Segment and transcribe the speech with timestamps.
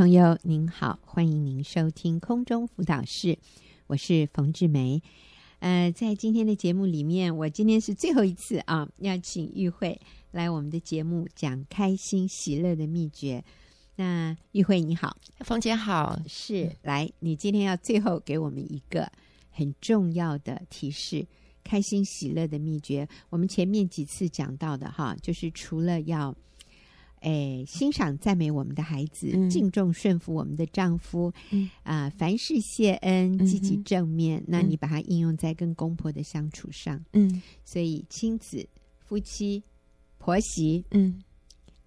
[0.00, 3.38] 朋友您好，欢迎您收听空中辅导室，
[3.86, 5.02] 我是冯志梅。
[5.58, 10.00] 呃，在今天的节目里面，我今天是最后一次啊，要请玉慧
[10.30, 13.44] 来我们的节目讲开心喜乐的秘诀。
[13.94, 19.06] 那玉慧你好，冯姐好，是来，你今天要最后给我们一个
[19.50, 21.26] 很重要的提示，
[21.62, 23.06] 开心喜乐的秘诀。
[23.28, 26.34] 我们前面几次讲到的哈，就是除了要。
[27.20, 31.70] 哎，欣赏赞美我们的孩子，嗯、敬重顺服我们的丈夫，啊、嗯。
[31.84, 34.40] 呃，凡事谢恩，积极正面。
[34.40, 38.66] 嗯、那你把它应用在跟公婆的相处上，嗯，所以亲子、
[38.98, 39.62] 夫妻、
[40.18, 41.22] 婆媳，嗯。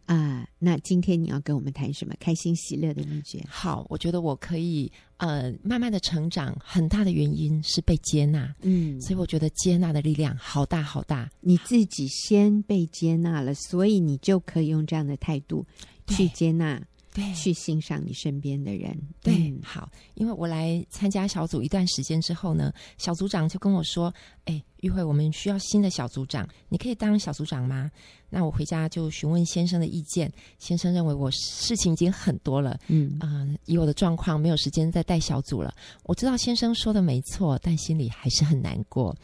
[0.05, 3.43] 啊、呃，那今天你要跟我们谈什么开心喜乐的秘诀？
[3.47, 11.29] 好，我觉得我可以呃慢慢的成长，很大的原因是被接纳，嗯，所以我觉得接纳的力量好大好大。
[11.39, 15.65] 你自己先被接纳了，所以你就可以用这样的态度
[16.07, 16.81] 去接纳。
[17.15, 18.99] 对，去欣赏你身边的人。
[19.21, 24.11] 对，嗯、好，因为我来参加小组一段时间之后呢，小组长就跟我说
[24.45, 27.89] ：“哎，玉慧，我们需要新的小组长，你可以当小组长吗？”
[28.29, 35.71] 那我回家就询问先生的意见，先生认为我事情已经很多了，嗯啊、呃，以我的状况没有时间再带小组了。
[36.05, 39.15] 我知道先生说的没错，但心里还是很难过，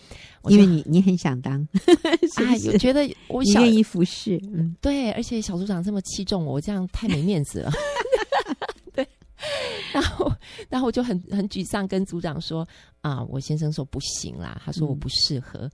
[0.44, 1.60] 因为你你很想当，
[2.38, 7.80] 啊，我觉得我想愿意服侍，嗯，对，而且小组长这么器重我，我这样太没面子了，对，
[9.94, 10.32] 然后
[10.70, 12.68] 然后我就很很沮丧，跟组长说
[13.02, 15.60] 啊，我先生说不行啦，他说我不适合。
[15.62, 15.72] 嗯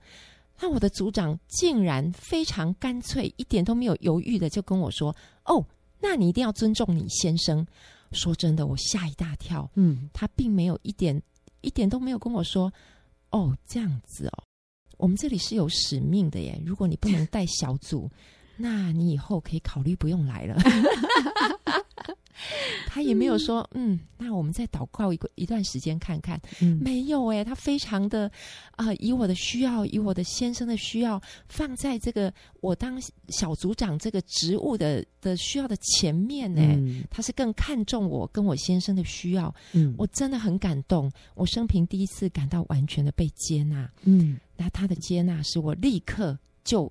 [0.58, 5.62] 那我的组长竟然非常干脆，一点都没有犹豫的就跟我说：“哦，
[6.00, 7.66] 那你一定要尊重你先生。”
[8.12, 9.70] 说真的，我吓一大跳。
[9.74, 11.22] 嗯，他并没有一点
[11.60, 12.72] 一点都没有跟我说
[13.32, 14.44] ：“哦，这样子哦，
[14.96, 16.58] 我们这里是有使命的耶。
[16.64, 18.10] 如果你不能带小组，
[18.56, 20.56] 那你以后可以考虑不用来了。
[22.86, 26.40] ”他也没有说，嗯，那我们再祷告一个一段时间看看。
[26.60, 28.30] 嗯，没有诶，他非常的
[28.72, 36.62] 啊、呃，以我的需要，以我的先生的需要，放在这个我当小组长这个职务的的需要的前面呢。
[36.62, 39.54] 嗯、他是更看重我跟我先生的需要。
[39.72, 43.90] 嗯，我真的很感动，我生平第一次感到完全的被接纳。
[44.04, 46.90] 嗯，那他的接纳使我立刻就。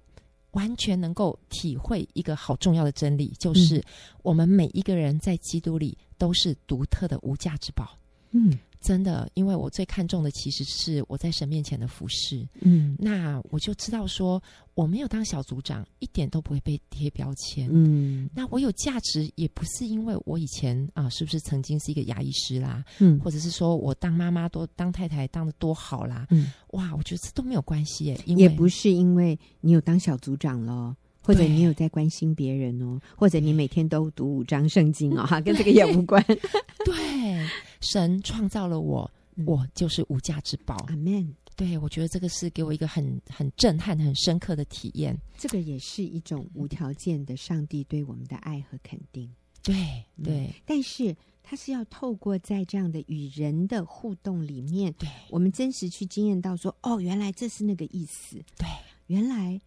[0.55, 3.81] 完全能够体会一个好重要的真理，就是
[4.23, 7.97] 我们每一个人在基督里都是独特的无价之宝。
[8.31, 8.57] 嗯。
[8.85, 12.47] 真的，因为我最看重的其实是我在神面前的服侍。
[12.61, 14.39] 嗯，那我就知道说，
[14.75, 17.67] 我没有当小组长，一点都不会被贴标签。
[17.71, 22.85] 嗯，那我有价值，也不是因为我以前啊，是不是曾经是一个牙医师啦？
[22.99, 26.27] 嗯，或者是说我当妈妈多当太太当的多好啦？
[26.29, 36.23] 嗯，哇，我觉得这都没有关系耶，因为也不是因为你有当小组长了，或者你有在关心别人哦，或者你每天都读五章圣经哦，哈，跟这个也无关。
[36.85, 37.47] 对。
[37.81, 39.09] 神创造了我，
[39.45, 40.75] 我就是无价之宝。
[40.87, 41.35] 阿门。
[41.55, 45.15] 对，我觉得这个是给我一个很很震撼、很深刻的体验。
[45.37, 49.31] 这个也是一种无条件的上帝对我们的爱和肯定。
[49.61, 49.75] 对
[50.23, 58.35] 对、嗯，但是它是要透过在这样的与人的互动里面，对我们真实去经验到说，哦，原来这是那个意思。
[58.57, 58.67] 对，
[59.07, 59.61] 原来，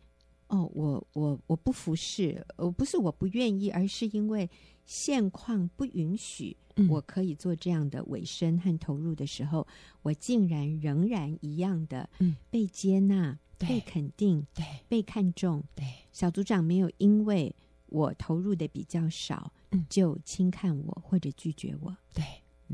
[0.49, 4.49] 哦，我我我不服侍，我不是我不愿意，而是因为
[4.85, 6.57] 现况不允许。
[6.89, 9.67] 我可以做这样的委身和投入的时候，
[10.03, 12.09] 我竟然仍然一样的
[12.51, 15.65] 被接纳、嗯、被肯定、对被看重。
[15.75, 17.53] 对小组长没有因为
[17.87, 21.97] 我投入的比较少，嗯、就轻看我或者拒绝我。
[22.15, 22.25] 对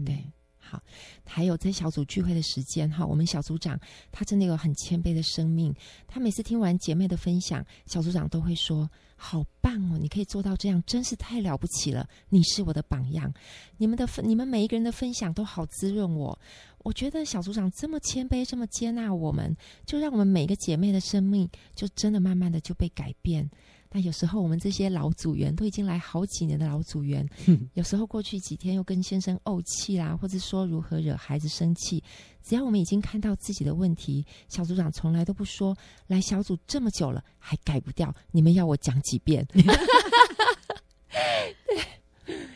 [0.04, 0.14] 对。
[0.16, 0.32] 嗯
[0.66, 0.82] 好，
[1.26, 3.78] 还有在小组聚会的时间哈，我们小组长
[4.10, 5.74] 他真的有很谦卑的生命。
[6.08, 12.08] 他每次听完姐妹的分享，小组长都会说：“好棒哦，你可以做到这样，真是太了不起了！
[12.30, 13.32] 你是我的榜样。
[13.76, 16.38] 你们的分，你们每一个人的分享都好滋润我。
[16.78, 19.54] 我觉得小组长这么谦卑，这么接纳我们，
[19.86, 23.48] 就让我们每个姐妹的生命就真的慢慢的就被改变。”
[23.96, 32.02] 那有时候我们这些老组员都已经来好几年的老组员，嗯、有时候过去几天又跟先生怄气啦，或者说如何惹孩子生气，
[32.42, 35.76] 只要我们已经看到自己的问题，小组长从来都不说，
[36.08, 39.46] 来小组这么久了还改不掉，你们要我讲几遍？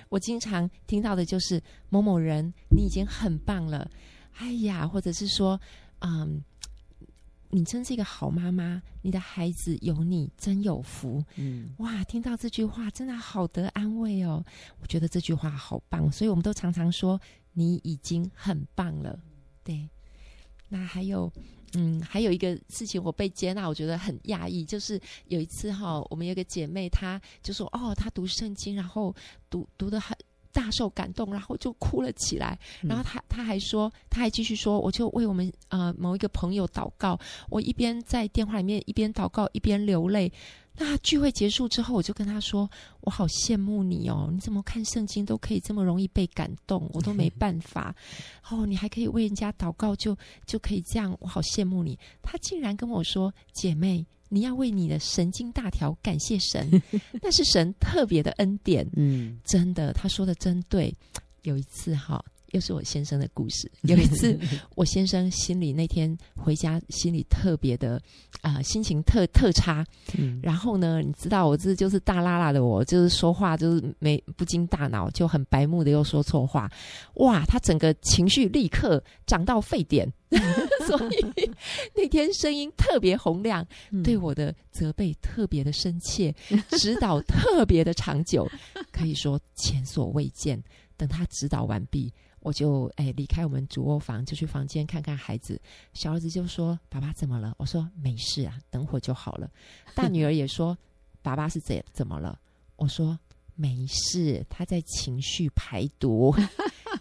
[0.08, 3.88] 我经常听到的就是某某人，你已经很棒了，
[4.38, 5.60] 哎呀，或者是说，
[6.00, 6.42] 嗯。
[7.50, 11.24] 你真是一个好妈妈，你的孩子有你真有福。
[11.36, 14.44] 嗯，哇，听到这句话真的好得安慰哦。
[14.80, 17.20] 我觉得这句话好棒，所以我们都常常说
[17.52, 19.18] 你已经很棒了。
[19.64, 19.88] 对，
[20.68, 21.32] 那还有，
[21.72, 29.14] 嗯，还有一个事情我被接纳，我觉得很讶异，就是有一次哈，我们有个姐妹，她就说哦，她读圣经，然后
[29.48, 30.16] 读读的很。
[30.52, 32.58] 大受感动，然后就哭了起来。
[32.82, 37.18] 然后他他还说，他还继续说，我就为我们呃某一个朋友祷告。
[37.48, 40.32] 我一边在电话里面一边祷告一边流泪。
[40.80, 42.70] 那聚会结束之后，我就跟他说
[43.02, 47.92] ：“我好羡慕你哦，你怎么看圣经都可以这么容易被感动，我都没办法。
[48.48, 56.70] 哦，你还可以为人家祷告就，就就可以这样，我好羡慕你。”他竟然跟我说：“姐妹，你要为你的神经大条感谢神，
[57.22, 60.94] 那是神特别的恩典。”嗯，真的，他说的真对。
[61.42, 62.22] 有一次哈。
[62.52, 63.70] 又是我先生的故事。
[63.82, 64.38] 有一次，
[64.74, 68.00] 我先生心里那天回家，心里特别的
[68.40, 69.84] 啊、呃，心情特特差。
[70.16, 76.70] 嗯，然后呢，你知道我这就是大拉拉的我，我就是说话就是没不经大脑，就很白目的又说错话。
[77.14, 80.10] 哇，他整个情绪立刻涨到沸点，
[80.86, 81.50] 所以
[81.94, 83.66] 那天声音特别洪亮，
[84.02, 86.34] 对我的责备特别的深切，
[86.70, 88.48] 指导特别的长久，
[88.90, 90.62] 可以说前所未见。
[90.96, 92.12] 等他指导完毕。
[92.40, 95.60] 我就哎离开我们主卧房，就去房间看看孩子。
[95.92, 99.50] 小儿子就说：“爸爸怎么了？”我说：“没事啊，等会儿就好了。”
[99.94, 100.76] 大女儿也说
[101.22, 102.38] ：“爸爸是怎怎么了？”
[102.76, 103.18] 我说
[103.56, 106.34] ：“没事，他在情绪排毒，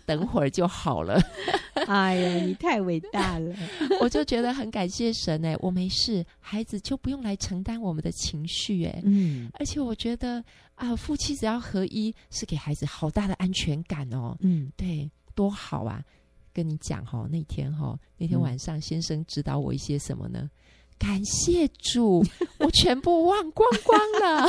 [0.05, 1.21] 等会儿就好了。
[1.87, 3.55] ”哎呀，你太伟大了！
[4.01, 9.01] 我就觉得很感谢神哎，我没事，孩子就不用来承担我们的情绪哎。
[9.05, 10.43] 嗯，而且我觉得
[10.75, 14.35] 啊，夫妻只要合一，是给孩子好大的安全感哦。
[14.39, 15.09] 嗯，对。
[15.37, 16.03] 多好啊！
[16.51, 20.39] 跟你讲哈，那天哈，那天晚上先生指导我一些什么呢？
[20.41, 20.49] 嗯、
[20.97, 22.25] 感谢主，
[22.57, 24.47] 我全部忘光光了。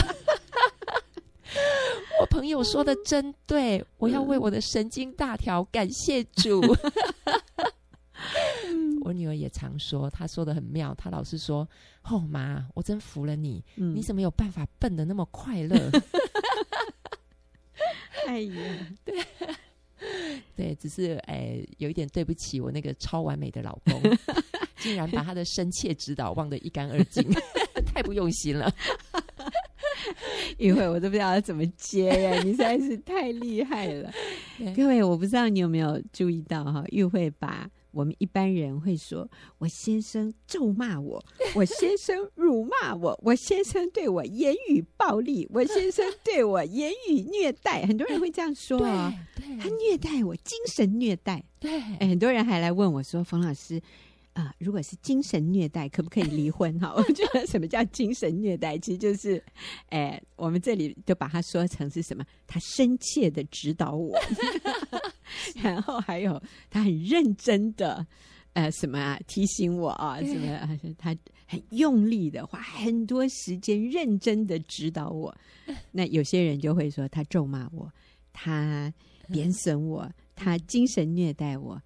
[2.19, 6.63] 我朋友说的真对，我要为我的神经大条感谢主。
[9.03, 11.69] 我女儿也常说，她说的很妙，她老是说
[12.09, 15.77] ：“哦妈，我真服了你，嗯、你怎么有办法笨的那么快乐？”
[18.27, 19.23] 哎呀，对。
[20.57, 24.01] 对，只是哎，有一点对不起我那个超完美的老公，
[24.79, 27.23] 竟然把他的深切指导忘得一干二净，
[27.87, 28.73] 太不用心了。
[30.59, 34.13] 玉慧，我都不知道要怎么接呀，你实在是太厉害了。
[34.75, 37.71] 各位，我不知道你有没有注意到哈，玉慧把。
[37.91, 41.25] 我们一般人会说：“我先生咒骂我，
[41.55, 49.13] 我先生辱骂我，我先生对我言语暴力，我先生对我言语虐待。”很多人会这样说啊，
[49.61, 51.45] 他虐待我，精神虐待。
[51.59, 53.81] 对，哎，很多人还来问我说：“冯老师。”
[54.39, 56.73] 啊，如果是精神虐待，可不可以离婚？
[56.79, 59.43] 哈，我觉得什么叫精神虐待，其实就是，
[59.89, 62.25] 哎，我们这里就把它说成是什么？
[62.47, 64.17] 他深切的指导我，
[65.61, 66.41] 然后还有
[66.71, 68.07] 他很认真的，
[68.53, 70.71] 呃，什么啊，提醒我啊，什么、啊？
[70.97, 75.37] 他很用力的花很多时间，认真的指导我。
[75.91, 77.93] 那有些人就会说，他咒骂我，
[78.33, 78.95] 他
[79.33, 81.83] 贬损我，他精神虐待我。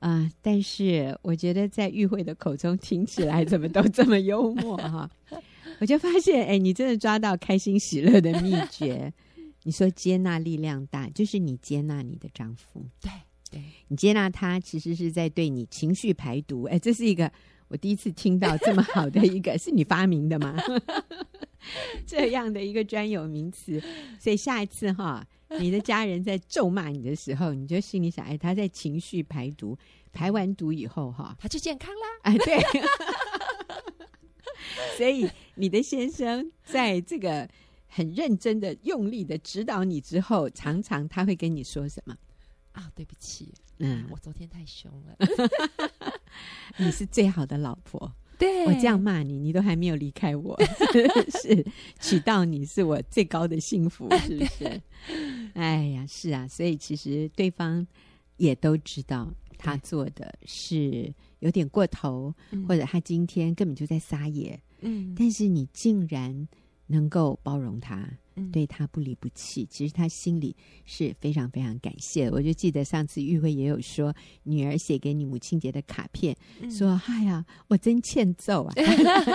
[0.00, 0.32] 啊、呃！
[0.42, 5.08] 但是我觉得在玉慧的口中听起来怎么都这么幽默哈！
[5.78, 9.12] 我就发现，哎，你真的抓到开心喜乐的秘诀。
[9.64, 13.10] 你说接纳力量大，就是你接纳你的丈夫，对
[13.50, 16.62] 对，你接纳他，其实是在对你情绪排毒。
[16.62, 17.30] 哎，这是一个
[17.68, 20.56] 我第一次听到这么好的一个， 是你发明的吗？
[22.06, 23.82] 这样的一个专有名词。
[24.18, 25.26] 所以下一次哈。
[25.58, 29.76] 你的家人在咒骂你的时候，你就心里想：哎，他在情绪排毒，
[30.12, 32.00] 排完毒以后，哈，他就健康啦。
[32.22, 32.58] 哎，对。
[34.96, 37.48] 所以你的先生在这个
[37.88, 42.16] 很认真的、用力的指导你之后，常常他会跟你说什么？
[42.72, 45.16] 啊，对不起，嗯，我昨天太凶了。
[46.78, 48.12] 你是最好的老婆。
[48.40, 50.58] 对，我这样骂你，你都还没有离开我，
[51.42, 51.64] 是
[52.00, 54.64] 娶到你是我最高的幸福，是不是？
[54.64, 54.82] 对。
[55.54, 57.86] 哎呀，是啊，所以其实对方
[58.38, 62.34] 也都知道他做的是有点过头，
[62.66, 66.48] 或者他今天根本就在撒野，嗯，但是你竟然
[66.90, 68.08] 能够包容他。
[68.52, 70.56] 对他不离不弃，其实他心里
[70.86, 72.30] 是非常非常感谢。
[72.30, 78.74] 我就记得上次玉慧也有说，女儿写给你母亲节的卡片，嗯、说：“哎呀，我真欠揍啊！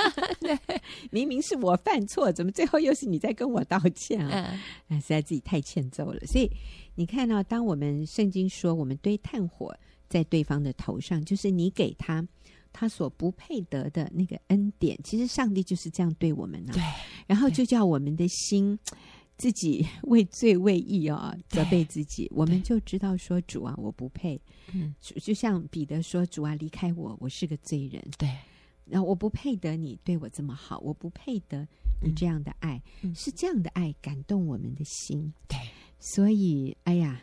[1.11, 4.59] 明明是我犯错，怎么最后又是你在跟我道歉啊？
[4.89, 6.49] 嗯、实在自己太欠揍了。”所以
[6.95, 9.77] 你看到，当我们圣经说我们堆炭火
[10.09, 12.27] 在对方的头上，就是你给他。
[12.77, 16.75] 他所不配得的那个恩典，其实上帝就是这样对我们呢、啊。
[16.75, 16.83] 对，
[17.25, 18.77] 然后就叫我们的心
[19.37, 22.29] 自己为罪为义啊、哦，责备自己。
[22.35, 24.37] 我们就知道说，主啊，我不配。
[24.73, 28.29] 嗯，就像彼得说：“主啊，离开我，我是个罪人。”对，
[28.83, 31.65] 然后我不配得你对我这么好，我不配得
[32.01, 35.33] 你这样的爱，嗯、是这样的爱感动我们的心。
[35.47, 35.57] 对，
[35.97, 37.21] 所以，哎呀，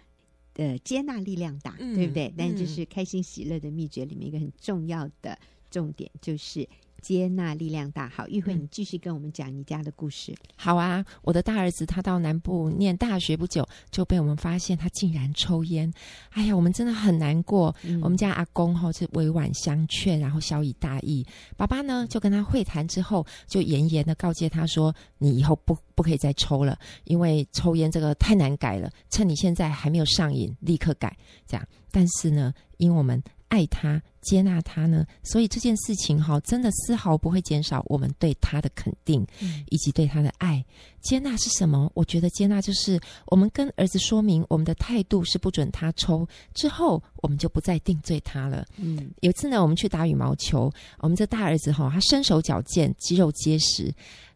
[0.54, 2.28] 呃，接纳力量大，嗯、对不对？
[2.28, 5.38] 嗯、但就是开心喜乐的秘诀里面一个很重要的
[5.70, 6.68] 重点，就是。
[7.02, 10.32] 接纳力量大，好，玉慧，你继续跟我们讲你家的故事。
[10.56, 15.92] 好啊，我的大儿子他到南部念大学不久，就被我们发现他竟然抽烟。
[16.30, 17.74] 哎呀，我们真的很难过。
[17.82, 21.26] 嗯、我们家阿公哈是委婉相劝，然后小以大义。
[21.56, 28.88] 爸爸呢就跟他会谈之后，就严严的告诫他说：“你以后不不可以再抽了，因为抽烟这个太难改了。
[29.10, 31.16] 趁你现在还没有上瘾，立刻改。”
[31.48, 33.20] 这样，但是呢，因为我们。
[33.52, 39.26] 爱他，接纳他呢，所以这件事情哈，真的丝毫不会减少我们对他的肯定，
[39.68, 40.64] 以及对他的爱。
[41.02, 41.90] 接纳是什么？
[41.92, 48.64] 我觉得接纳就是我们跟儿子说明我们的态度是不准他抽，之后我们就不再定罪他了。
[48.78, 53.94] 嗯，有一次呢，我们去打羽毛球，我们这大儿子哈，他身手矫健，肌肉结实。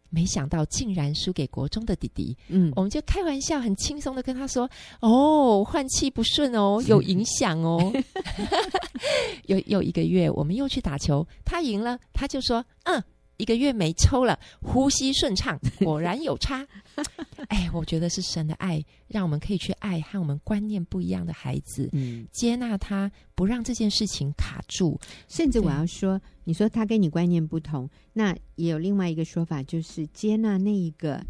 [0.09, 4.69] 没想到竟然输给国中的弟弟，嗯，我们就开玩笑，很轻松的跟他说
[5.01, 7.91] ：“哦，换气不顺哦， 有影响哦。
[9.47, 13.03] 有”又又一个月，我们又去打球，他赢了，他就说：“嗯。”
[13.37, 16.67] 一个月没抽了， 呼吸顺畅，果然有差。
[17.49, 24.99] 哎，我觉得是神的爱，让我们可以去爱和我们观念不一样的孩子，嗯，接纳他，不让这件事情卡住。
[25.27, 31.23] 甚至我要说，你说他跟你观念不同，那也有另外一个说法，就是接纳那一个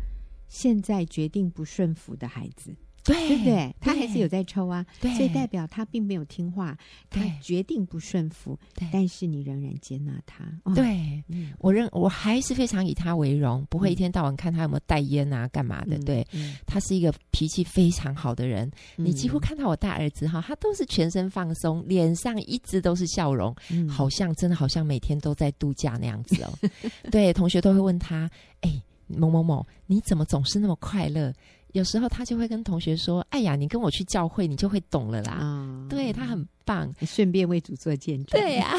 [0.48, 2.74] 现在决定不顺服的孩子。
[3.08, 3.76] 对，对不对？
[3.80, 6.78] 他还是有在抽啊，对，所以代表他并没有听话，
[7.10, 8.60] 他决定不顺服，
[8.92, 10.44] 但是你仍然接纳他。
[10.76, 15.98] 对，嗯、我认我还是非常以他为荣，不会一天到晚看他有没有带烟啊，干嘛的。
[15.98, 18.70] 嗯、对、嗯，他是一个脾气非常好的人。
[18.98, 26.52] 嗯、你几乎看到我大儿子哈，他都是全身放松，脸上一直都是笑容，嗯、好像真的好像每天都在度假那样子哦。
[27.10, 28.30] 对，同学都会问他，
[28.62, 31.34] 哎，某某某，你怎么总是那么快乐？
[31.74, 35.40] 有时候他就会跟同学说：“哎呀，你跟我去教会，你就会懂了啦。
[35.42, 38.40] 哦”对，他很棒，顺便为主做见证。
[38.40, 38.78] 对呀、啊，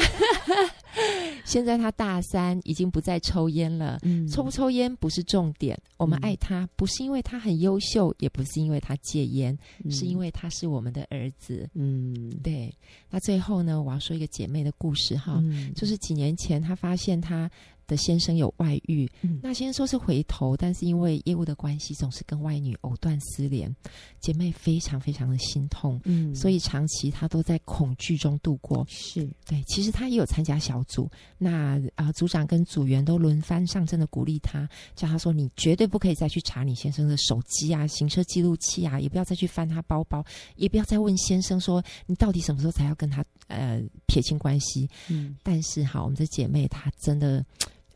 [1.45, 3.99] 现在他大三，已经不再抽烟了。
[4.03, 11.69] 嗯，抽不抽烟不是重点，我们爱他不是因为他很优秀，也不是因为他戒烟，嗯、是因为他是我们的儿子。
[11.75, 12.73] 嗯，对。
[13.09, 17.49] 那最后呢，我要说一个姐妹的故事哈，嗯、就是几年前她发现她。
[17.89, 23.75] 的先生有外遇，嗯、那先生说是回头，但是因为业务的关系，总是跟外女藕断丝连，
[24.21, 28.85] 姐妹非常非常的心痛，嗯，所以长期她都在恐惧中度过。
[28.87, 40.23] 是对，其实她也有参加小组，那啊、呃，组长跟组员都轮番上阵的鼓励她，叫她说：“你绝对不可以再去查你先生的手机啊、行车记录器啊，也不要再去翻他包包，
[40.55, 47.43] 也不要再问先生说你到底什么时候才要跟他呃撇清关系。”嗯，但是哈，我们的姐妹她真的。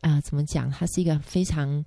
[0.04, 0.70] 啊、怎么讲？
[0.70, 1.82] 它是一个非常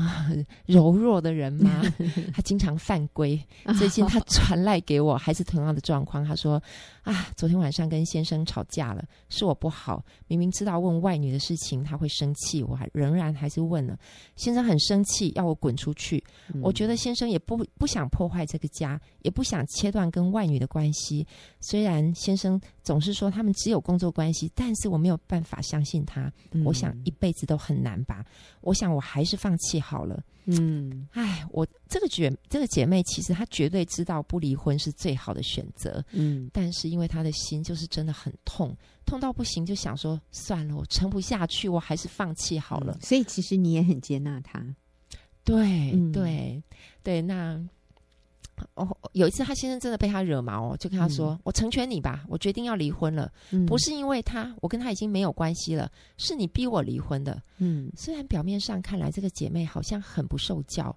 [0.00, 1.82] 啊、呃、柔弱的人吗，
[2.34, 3.40] 他经常犯规。
[3.78, 6.24] 最近他传赖给我，还是同样的状况。
[6.24, 6.62] 他说。
[7.06, 10.04] 啊，昨天晚上跟先生吵架了，是我不好。
[10.26, 13.96] 明明知道问外女的事情他会生气，我还仍然还是问了。
[14.34, 16.20] 先生很生气，要我滚出去。
[16.52, 21.24] 嗯、我觉得先生也不不想破坏这个家，也不想切断跟外女的关系。
[21.60, 26.28] 虽然先生总是说他们只有工作关系，但是我没有办法相信他。
[26.50, 28.24] 嗯、我想一辈子都很难吧。
[28.62, 30.20] 我想我还是放弃好了。
[30.46, 36.04] 嗯，哎，我这个姐这个姐妹其实她绝对知道不离婚是最好的选择。
[36.12, 42.96] 嗯，但是因为她的心就是真的很痛，痛到不行，就想说算了，我撑不下去，我还是放弃好了。
[42.98, 44.64] 嗯，所以其实你也很接纳她。
[45.44, 46.62] 对，嗯，对，
[47.02, 47.64] 对，那。
[48.74, 53.30] 哦，有一次他先生真的被他惹毛哦，就跟他说：“嗯、我成全你吧，我决定要离婚了。
[53.50, 60.94] 嗯、不是因为他，我跟他已经没有关系了，是你逼我离婚的。”嗯，虽然表面上看来这个姐妹好像很不受教。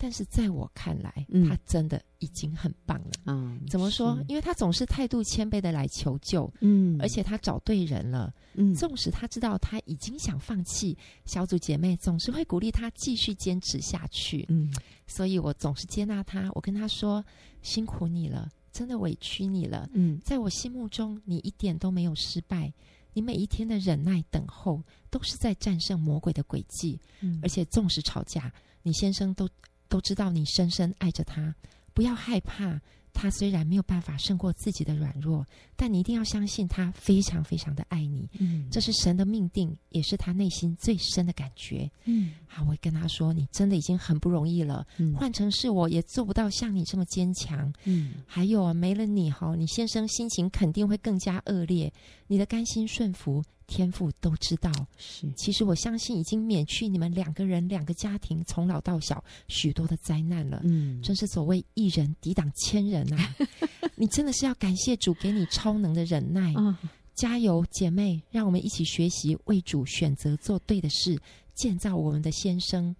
[0.00, 3.10] 但是在我看来，嗯、他真的已经很棒了。
[3.26, 4.16] 嗯，怎么说？
[4.28, 6.48] 因为他总是态度谦卑的来求救。
[6.60, 8.32] 嗯，而且他找对人了。
[8.54, 14.46] 嗯，纵使他知道他已经想放弃，小组姐妹总是会鼓励他继续坚持下去。
[14.48, 14.72] 嗯，
[15.08, 16.48] 所以我总是接纳他。
[16.54, 17.24] 我跟他说
[17.60, 19.90] ：“辛苦你了，真的委屈你了。
[19.94, 22.72] 嗯，在我心目中，你一点都没有失败。
[23.14, 27.00] 你每一天的忍耐等候，都是在战胜魔鬼的诡计。
[27.20, 28.52] 嗯，而且纵使吵架，
[28.84, 29.48] 你先生都。”
[29.88, 31.54] 都知道你深深爱着他，
[31.94, 32.80] 不要害怕。
[33.12, 35.44] 他虽然没有办法胜过自己的软弱，
[35.80, 38.28] 但你一定要相信他非常非常的爱你。
[38.40, 41.88] 嗯，这是神的命定，也是他内心最深的感觉。
[42.04, 44.84] 嗯，好，我会跟他说，你真的已经很不容易了。
[44.96, 47.72] 嗯，换成是我也做不到像你这么坚强。
[47.84, 51.92] 嗯，还有啊，没了你哈，你先生心情肯定会更加恶劣。
[52.26, 53.40] 你的甘心顺服。
[53.70, 54.72] 天父都知道。
[54.96, 60.62] 是，其实我相信已经免去你们两个人、两个家庭从老到小许多的灾难了。
[60.64, 63.36] 嗯，真是所谓一人抵挡千人啊！
[63.94, 66.54] 你真的是要感谢主给你超能的忍耐。
[66.54, 66.76] 哦
[67.14, 68.22] 加油，姐妹！
[68.30, 71.18] 让我们一起学习为主选择做对的事，
[71.52, 72.94] 建造我们的先生。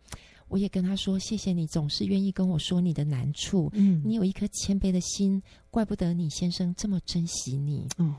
[0.49, 3.71] 我也跟他说：“谢谢你，总是愿意跟我说你的难处。
[3.75, 8.13] 嗯，你有一颗谦卑的心，怪不得你先生这么珍惜你。”哦，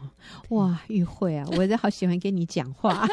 [0.51, 3.05] 哇，玉慧啊，我都好喜欢跟你讲话。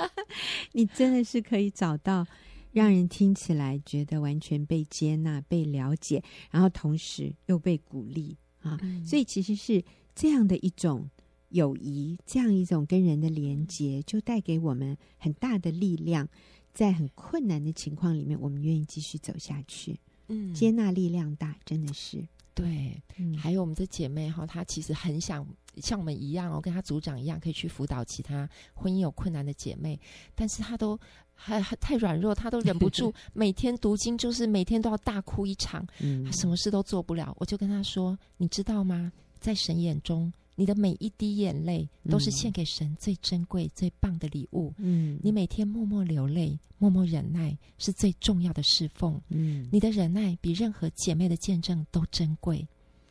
[0.72, 2.26] 你真的是可以找到
[2.72, 8.78] 让人听起来觉得完全被接纳、被了解，然后同时又被鼓励啊。
[8.82, 9.82] 嗯，所以其实是
[10.18, 11.08] 这样的一种。
[11.50, 16.28] 友谊这样一种跟人的连接，就带给我们很大的力量。
[16.74, 19.98] 在很困难的情况里面，我们愿意继续走下去。
[20.26, 22.22] 嗯，接纳力量大，真的是
[22.52, 23.02] 对。
[23.16, 25.42] 嗯，还还有我们的姐妹哈，她其实很想
[25.78, 29.98] 像我们一样哦，跟她组长一样，可以去辅导其他婚姻有困难的姐妹，
[30.34, 31.00] 但是她都
[31.32, 37.34] 还还太软弱，她都忍不住 每天读经，就是每天都要大哭一场，嗯，她什么事都做不了。
[37.40, 39.10] 我就跟她说：“你知道吗？
[39.40, 44.74] 在神眼中。”你的每一滴眼泪都是献给神最珍贵、嗯、最棒的礼物。
[44.78, 49.22] 嗯，你每天默默流泪、默默忍耐，是最重要的侍奉。
[49.28, 52.66] 嗯，你的忍耐比任何姐妹的见证都珍贵。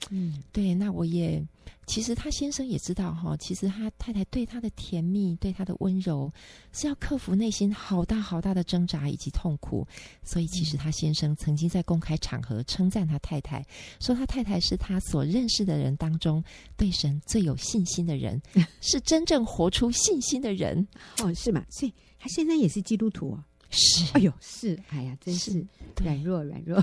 [0.09, 1.43] 嗯，对，那我也
[1.85, 6.31] 其实他先生也知道哈，其实他太太对他的甜蜜、对他的温柔，
[6.71, 9.85] 是要克服内心好大好大的挣扎以及痛苦。
[10.23, 13.65] 所以，其实他先生曾经在公开场合称赞他太太，
[13.99, 16.43] 说他太太是他所认识的人当中
[16.77, 18.41] 对神最有信心的人，
[18.79, 20.87] 是真正活出信心的人。
[21.23, 21.65] 哦，是吗？
[21.69, 23.43] 所以他先生也是基督徒哦。
[23.69, 25.65] 是， 哎呦，是，哎呀，真是
[26.01, 26.81] 软弱软弱。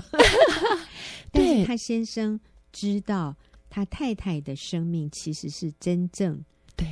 [1.31, 2.39] 对，但是他先生。
[2.75, 3.33] 知道
[3.69, 6.43] 他太太的生命其实是真正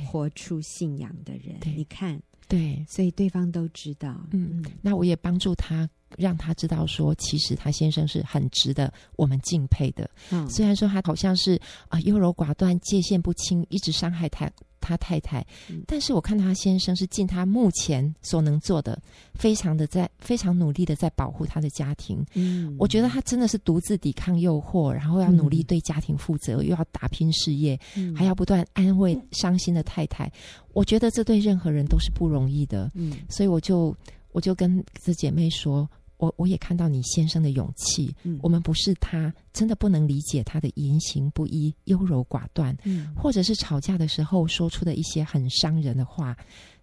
[0.06, 4.26] 活出信仰的人，你看，对，所以对方都知道。
[4.32, 5.86] 嗯，嗯，那我也帮助他，
[6.16, 10.08] 让他知道说，其实他先生是很值得我们敬佩的。
[10.30, 14.50] 嗯，虽然说他好像是啊优柔寡断、界限不清，一直伤害他。
[14.84, 15.44] 他太太，
[15.86, 19.00] 但是我看到他先生是尽他目前所能做的，
[19.32, 22.22] 非常的在非常努力的在保护他的家庭。
[22.34, 30.30] 嗯，我觉得他真的是独自抵抗诱惑，然后要努力对家庭负责，嗯、又要打拼事业，嗯、还要不断安慰伤心的太太。
[30.74, 32.90] 我觉得这对任何人都是不容易的。
[32.94, 33.96] 嗯，所以我就
[34.32, 35.88] 我就跟这姐妹说。
[36.24, 46.36] 我我也看到你先生的勇气，嗯，我们不是他，真的不能理解他的言行不一、优柔寡断，嗯，或者是吵架的时候说出的一些很伤人的话。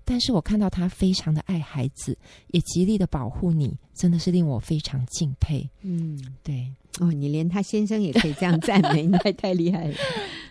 [0.04, 5.68] 但是我看到他非常的爱孩子，也极力的保护你，真的是令我非常敬佩。
[5.82, 6.68] 嗯，对，
[7.00, 9.96] 哦，你连他先生也可以这样赞美， 你太太厉害了。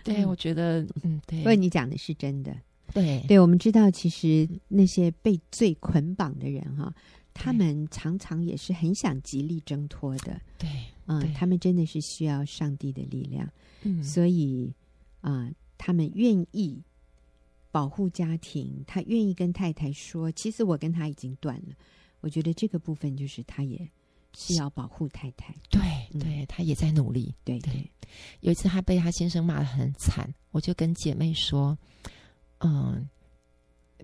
[0.03, 2.55] 对，我觉得，嗯，对，不过你讲的是真的。
[2.93, 6.93] 对，对，我们知道，其实那些被罪捆绑的人，哈。
[7.33, 10.69] 他们常常也是很想极力挣脱的，对，
[11.05, 13.49] 嗯，他们真的是需要上帝的力量，
[13.83, 14.71] 嗯，所以
[15.21, 16.81] 啊、呃，他们愿意
[17.71, 21.75] 保护家庭，他愿意跟太太说，其实我跟他已经断了。
[22.19, 23.89] 我觉得这个部分就是他也
[24.33, 25.81] 是要保护太太，对，
[26.19, 27.89] 对，他也在努力，对对。
[28.41, 31.75] 有一次他被他先生骂的很惨，我就跟姐妹说，
[32.59, 33.09] 嗯，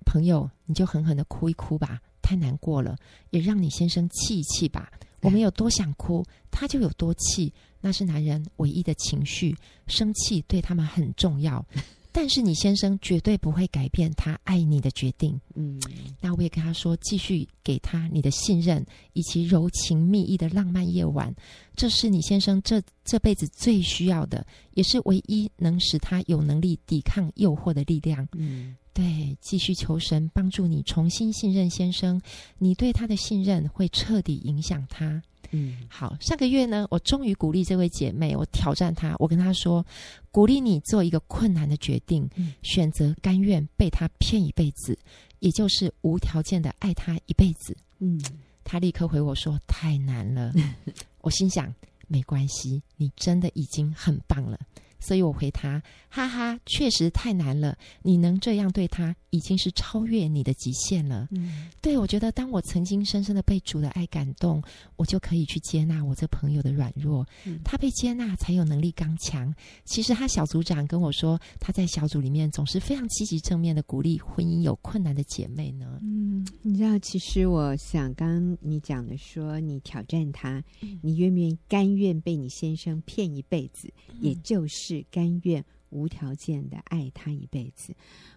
[0.06, 2.02] 朋友，你就狠狠的哭一哭吧。
[2.28, 2.98] 太难过了，
[3.30, 4.92] 也让你先生气一气吧。
[5.22, 7.54] 我们有多想哭，他就有多气。
[7.80, 9.56] 那是男人唯一的情绪，
[9.88, 11.66] 生气对他们很重要。
[12.12, 15.40] 但是你先生绝对不会改变他爱你的决定。
[15.56, 15.80] 嗯，
[16.20, 21.34] 那我也跟他说，继续给他你的信任，以及柔情蜜意的浪漫夜晚。
[21.76, 28.28] 这是你先生这这辈子最需要的，也是唯一能使他有能力抵抗诱惑的力量。
[28.34, 28.76] 嗯。
[28.98, 32.20] 对，继续求神帮助你重新信任先生，
[32.58, 35.22] 你对他的信任会彻底影响他。
[35.52, 39.86] 嗯，好，上个月呢，我终于鼓励这位姐妹，我挑战她，我跟她说，
[40.32, 44.98] 鼓励你做一个困难的决定，嗯，选择甘愿被他骗一辈子，
[45.42, 47.78] 也就是无条件的爱他一辈子。
[48.00, 48.20] 嗯，
[48.64, 50.52] 她立刻回我说太难了，
[51.22, 51.72] 我心想
[52.08, 54.60] 没关系，你真的已经很棒了。
[55.00, 57.78] 所以我回他，哈哈，确实太难了。
[58.04, 61.28] 你能这样对他，已经是超越你的极限了。
[61.32, 64.62] 嗯，对，我觉得当我曾经深深的被主的爱感动，
[64.96, 67.26] 我就可以去接纳我这朋友的软弱。
[67.46, 69.54] 嗯，他被接纳，才有能力刚强。
[69.86, 76.00] 其实他小组长跟我说，他在小组里面总是非常积极正面的鼓励婚姻有困难的姐妹呢。
[76.02, 87.94] 嗯，你知道，其实我想刚刚你讲的说，你挑战他，嗯，你愿不愿意甘愿被你先生骗一辈子，嗯，也就是甘愿无条件的爱他一辈子。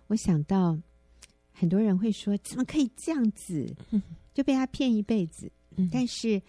[0.08, 0.78] 我想到。
[1.60, 3.76] 很多人会说：“怎么可以这样子？”
[4.32, 5.52] 就被他骗一辈子。
[5.92, 6.40] 但是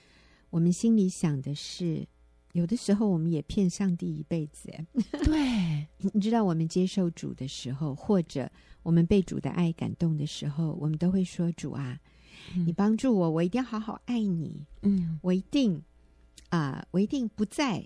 [0.50, 2.08] 我们心里想的是，
[2.54, 4.72] 有的时候我们也骗上帝一辈子。
[5.26, 8.50] 对， 你知道，我们接受主的时候，或者
[8.84, 12.00] 我们被主的爱感动的时候，我们都会说：“主啊，
[12.66, 14.66] 你帮助我，我一定要好好爱你。
[14.82, 15.76] 嗯，我一定
[16.48, 17.84] 啊、呃，我一定不再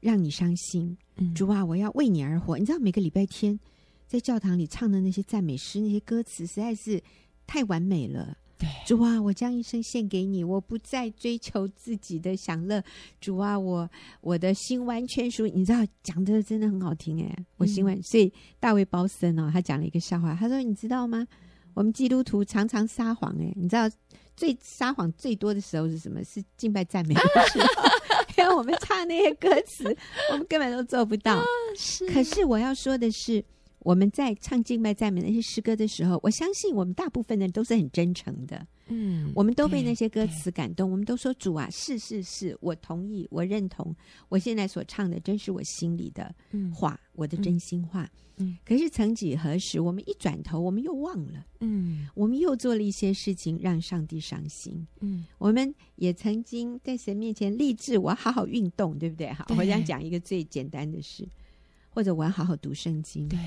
[0.00, 0.94] 让你伤心。
[1.34, 2.58] 主啊，我要为你而活。
[2.58, 3.58] 你知道，每个礼拜天。”
[4.06, 7.02] 在教堂里唱的那些赞美诗，那些歌词实在是
[7.46, 8.36] 太完美了。
[8.58, 12.82] 对，主啊，我将一生献给你，我不再追求自己的享乐。
[13.20, 13.86] 主啊，我
[14.22, 15.62] 我的心完全属你。
[15.62, 17.94] 知道讲的真的很好听哎，我心完。
[17.94, 21.26] 嗯、所以大卫鲍森哦，他讲了一个笑话，他说：“你知道吗？
[21.74, 23.90] 我们基督徒常常撒谎哎，你知道
[24.34, 26.24] 最撒谎最多的时候是什么？
[26.24, 27.84] 是敬拜赞美的时候，
[28.38, 29.84] 因为我们唱那些歌词，
[30.32, 31.34] 我们根本都做不到。
[31.34, 31.44] 啊、
[31.76, 33.44] 是，可是我要说的是。”
[33.80, 38.66] 我们在唱敬拜赞美那些诗歌的时候，我相信我们大部分人都是很真诚的。
[38.88, 43.94] 嗯，我们都被那些歌词感动，我们都说主啊，是是是，我同意，我认同，
[44.28, 46.32] 我现在所唱的真是我心里的
[46.72, 48.08] 话，嗯、我的真心话。
[48.38, 51.44] 嗯，可是曾几何时，我们一转头，我们又忘了。
[51.60, 54.86] 嗯，我们又做了一些事情让上帝伤心。
[55.00, 59.32] 嗯，我们也曾经在神面前立志，我要好好运动，对不对？
[59.32, 61.26] 好，我想讲一个最简单的事，
[61.88, 63.28] 或者我要好好读圣经。
[63.28, 63.38] 对。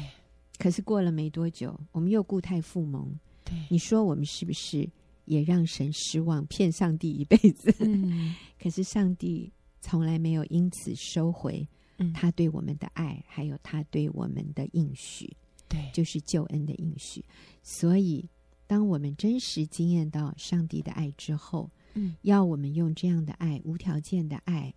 [0.60, 3.18] 可是过了没多久，我们又故态复萌。
[3.46, 4.88] 对，你说我们是不是
[5.24, 7.74] 也让神失望，骗上帝一辈子？
[7.80, 11.66] 嗯， 可是上帝从来没有因此收回
[12.14, 15.34] 他对我们的爱，嗯、还有他对我们的应许。
[15.70, 17.24] 对，就是救恩的应许。
[17.64, 18.28] 所以，
[18.68, 24.74] 当我们真实经验到上帝的爱之后，嗯，要我们用这样的爱、无条件的爱，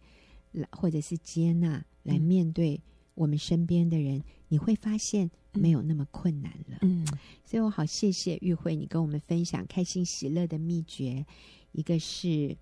[0.52, 2.80] 来或者是接纳，来面对
[3.14, 5.28] 我们身边的人，嗯、你会发现。
[5.54, 7.06] 没有那么困难了，嗯，
[7.44, 11.26] 所以我好谢谢玉慧，你跟我们分享开心喜乐的秘诀，
[11.72, 12.56] 一个是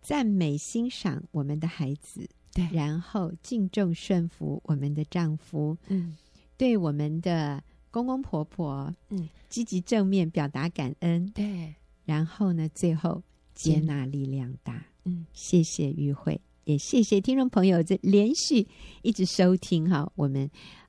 [0.00, 6.16] 赞美欣赏我们的孩子，对，然后敬重顺服我们的丈夫，嗯，
[6.56, 13.20] 对我们的公公婆婆，嗯，积极正面表达感恩，对，然后呢，最后
[13.52, 18.68] 接纳力量大，嗯，谢谢玉慧，也谢谢听众朋友这连续
[19.02, 20.48] 一直收听哈，我们。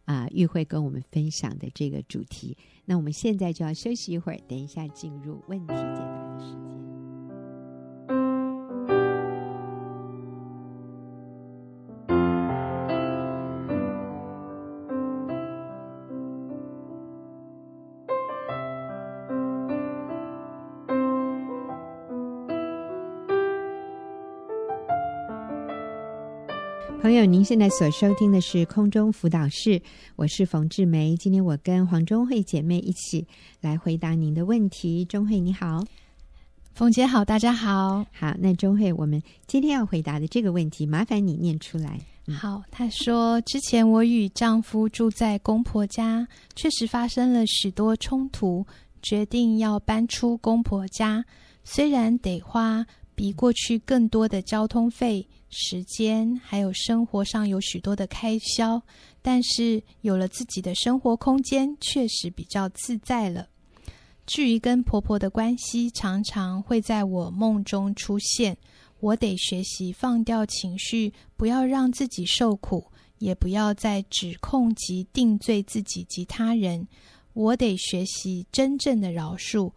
[0.10, 6.89] 啊，玉慧跟我们分享的这个主题，那我们现在就要休息一会儿，等一下进入问题解答的时间。
[27.20, 29.82] 友，您现在所收听的是空中辅导室，
[30.16, 31.18] 我是冯志梅。
[31.18, 33.28] 今天我跟黄中慧姐妹一起
[33.60, 35.04] 来回答您的问题。
[35.04, 35.84] 中慧你好，
[36.72, 38.06] 冯姐好，大家好。
[38.14, 42.00] 好，那中慧，我们今天要回答的这个问题，麻烦你念出来。
[42.28, 48.66] 嗯、好，她说，之前我与丈夫住在公婆家，确实发生了许多冲突，
[49.02, 51.26] 决定要搬出公婆家，
[51.66, 52.86] 虽然得花
[53.20, 55.28] 比过去更多的交通费。
[55.50, 58.82] 时间还有生活上有许多的开销，
[59.22, 63.50] 但是有了自己的生活空间，确实比较自在了。
[64.26, 68.56] 至于跟婆婆的关系，常常会在我梦中出现。
[69.02, 72.86] 我得学习放掉情绪，不要让自己受苦，
[73.18, 76.88] 也不要再指控及定罪自己及他人。
[77.34, 79.74] 我得学习真正的饶恕。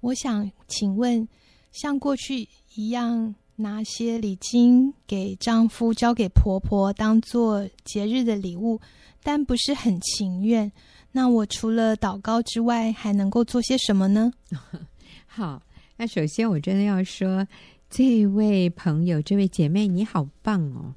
[0.00, 1.28] 我想请问，
[1.72, 8.80] 像过去一样，拿些礼金给丈夫，交给婆婆当做节日的礼物，
[9.22, 10.70] 但不是很情愿。
[11.12, 14.32] 那我除了祷告之外，还能够做些什么呢？
[15.26, 15.62] 好，
[15.96, 17.46] 那首先我真的要说，
[17.90, 20.94] 这位朋友、这位姐妹，你好棒哦！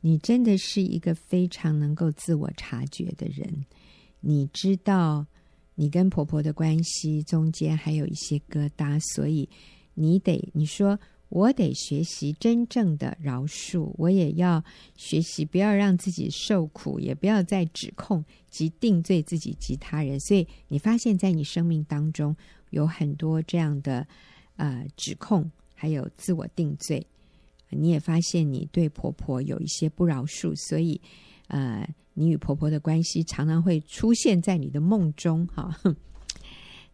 [0.00, 3.64] 你真的是一个非常能够自我察觉的人。
[4.20, 5.26] 你知道，
[5.74, 9.48] 你跟婆婆的关系中间还有一些疙瘩，所以
[9.94, 10.98] 你得你说。
[11.30, 14.62] 我得学习真正的饶恕，我也要
[14.94, 20.20] 学习不要让自己受苦，也不要再指控及定罪自己及他人。
[20.20, 22.36] 所以你发现，在你生命当中
[22.70, 24.06] 有很多这样的
[24.56, 27.04] 呃指控，还有自我定罪。
[27.68, 31.00] 你也发现你对婆婆有一些不饶恕，所以
[31.48, 35.76] 呃，你与婆婆的关系常常会出现在你的梦中，哈。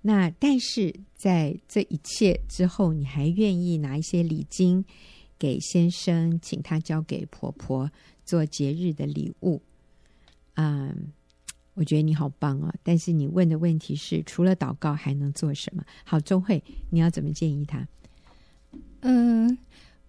[0.02, 4.84] 那但是在这一切之后，你还愿意拿一些礼金
[5.38, 7.90] 给先生，请他交给婆婆
[8.24, 9.60] 做节日的礼物？
[10.54, 11.12] 嗯，
[11.74, 12.74] 我觉得你好棒哦！
[12.82, 15.84] 但是你问的问题是，除了祷告还能做什么？
[16.04, 17.86] 好，中慧，你要怎么建议他？
[19.00, 19.56] 嗯，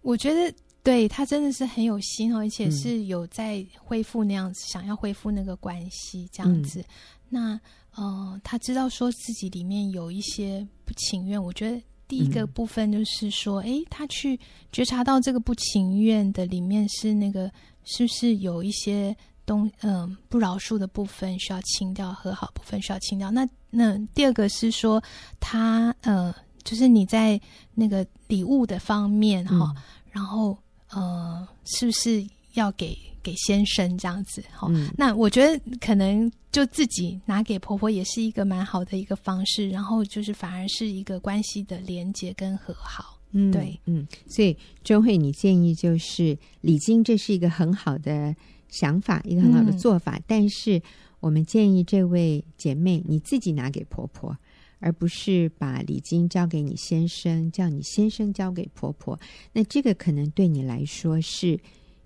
[0.02, 6.80] 我觉得对他真的是很有心哦，而且是有在恢复那样子，嗯、想要恢复那个关系这样子。
[6.80, 6.86] 嗯、
[7.30, 7.62] 那
[7.96, 11.42] 呃，他知道说自己里面有一些不情愿。
[11.42, 14.40] 我觉得第一个部分就是说，诶、嗯，他去
[14.72, 17.52] 觉察到这个不情愿的里面是那个，
[17.84, 19.16] 是不是有一些。
[19.44, 23.32] 东嗯，不饶恕的部分需要清掉，和好部分需要清掉。
[23.32, 25.02] 那那第二个是说，
[25.42, 27.42] 他呃，就是你在
[27.74, 30.56] 那个礼物的方面哈、嗯，然后
[30.92, 34.92] 呃，是不是要给给先生这样子哈、嗯？
[34.98, 43.20] 那我觉得可能就自己拿给婆婆也是一个蛮好的一个方式，然后就是反而是一个关系的连接跟和好。
[43.32, 48.36] 嗯，对，嗯，所以周慧，你建议就是礼金，这是一个很好的。
[48.72, 50.82] 想法一个很好的做法，嗯，但是
[51.20, 54.34] 我们建议这位姐妹你自己拿给婆婆，
[54.80, 59.20] 而不是把礼金交给你先生，叫你先生交给婆婆。
[59.52, 61.60] 那这个可能对你来说是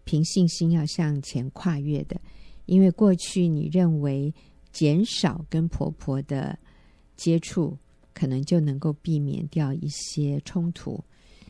[0.06, 2.20] 凭信心要向前跨越的，
[2.66, 4.34] 因为过去你认为
[4.72, 6.58] 减少跟婆婆的
[7.18, 7.78] 接触，
[8.14, 11.04] 可能就能够避免掉一些冲突。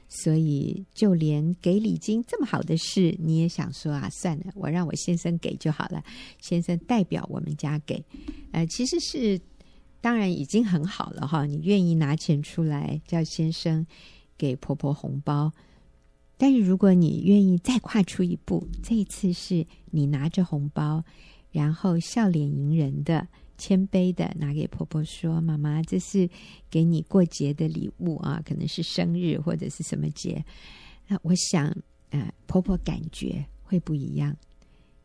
[0.07, 4.07] 所以，就连给礼金这么好的事，你也想说啊？
[4.11, 6.01] 算了，我让我先生给就好了。
[6.39, 8.01] 先生代表我们家给，
[8.51, 9.41] 呃，其实是
[10.01, 11.45] 当然已经很好了哈。
[11.47, 13.85] 你愿意拿钱出来叫先生
[14.37, 15.51] 给婆婆红包，
[16.37, 21.03] 但是如果你愿意再跨出一步，这一次是你拿着红包，
[21.51, 23.27] 然后笑脸迎人的。
[23.57, 26.29] 谦卑的拿给婆婆说：“妈妈，这是
[26.69, 30.43] 给你过节的礼物啊，可能是生日或者是什么节。
[31.07, 31.73] 那我想，
[32.09, 34.35] 呃，婆婆感觉会不一样。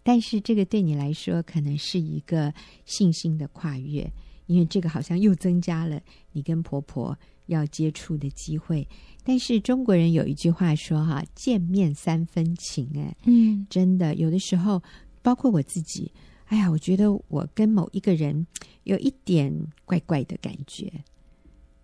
[0.02, 2.52] 但是这个对你来说，可能是一个
[2.84, 4.12] 信心的跨越，
[4.46, 7.16] 因为这个好像又增加了你跟婆婆
[7.50, 8.86] 要接触的机会。
[9.22, 12.90] 但是中国人有一句话说：哈，见面三分情。
[12.96, 14.82] 哎，嗯，真的，有的时候，
[15.22, 16.10] 包括我自己。”
[16.46, 18.44] 哎呀，我觉得我跟某一个人
[18.82, 20.90] 有一点怪怪的感觉。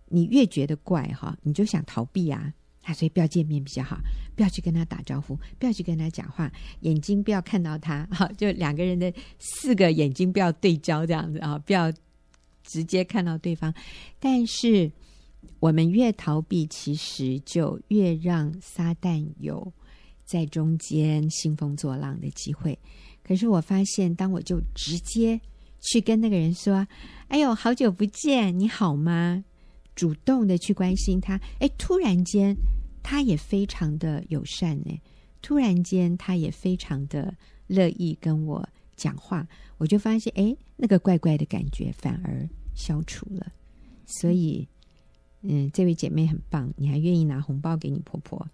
[0.09, 2.51] 你越觉得怪哈，你就想逃避啊，
[2.83, 3.97] 啊，所以不要见面比较好，
[4.35, 6.51] 不要去跟他打招呼，不要去跟他讲话，
[6.81, 11.89] 眼睛不要看到他，哈，就两个人的四个眼睛不要对焦这样子啊，不要
[12.63, 13.73] 直接看到对方。
[14.19, 14.91] 但是
[15.59, 19.73] 我们越逃避，其实就越让撒旦有
[20.23, 22.77] 在中间兴风作浪的机会。
[23.23, 25.39] 可是我发现，当我就直接
[25.81, 26.87] 去跟那个人说
[27.27, 29.43] ：“哎呦，好久不见，你好吗？”
[29.95, 32.55] 主动的去关心他，哎，突然间
[33.01, 35.01] 他也非常的友善呢，
[35.41, 38.63] 突然间他也非常的乐意跟我
[38.95, 39.47] 讲话，
[39.79, 43.51] 我就发现，哎，那个怪怪的感觉反而消除了。
[44.05, 44.67] 所以，
[45.47, 48.47] 嗯，这位姐妹很棒，你还愿意拿红包给你婆婆，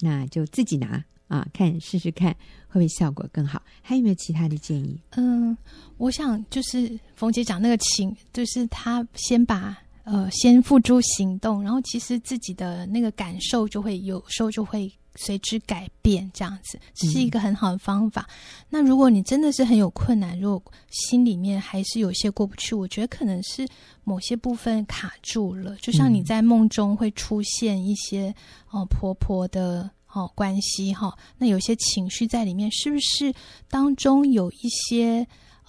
[0.00, 1.04] 那就自己拿。
[1.28, 2.32] 啊，看试试看
[2.68, 3.62] 会不会效果更好？
[3.82, 4.98] 还有没有其他的建议？
[5.10, 5.54] 嗯，
[5.98, 18.26] 我想就是冯姐讲那个情，就是她先把呃先付诸行动，然后其实自己的那个感受就会有时候就会随之改变，这样子这是一个很好的方法。
[18.28, 18.66] 嗯。
[18.70, 23.68] 那如果你真的是很有困难，如果心里面还是有些过不去，我觉得可能是
[24.04, 28.34] 某些部分卡住了，就像你在梦中会出现一些
[28.70, 29.90] 哦、呃、婆婆的。
[30.10, 33.32] 哦，关系哈，那有些情绪在里面，是不是
[33.68, 35.18] 当中有一些